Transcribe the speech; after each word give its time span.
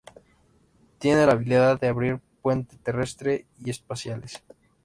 Tiene 0.97 1.27
la 1.27 1.33
habilidad 1.33 1.79
de 1.79 1.87
abrir 1.87 2.19
puentes 2.41 2.79
terrestres 2.79 3.45
y 3.63 3.69
espaciales. 3.69 4.41